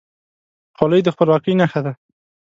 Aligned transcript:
خولۍ 0.77 1.01
د 1.03 1.09
خپلواکۍ 1.15 1.53
نښه 1.61 1.81
ده. 1.85 1.93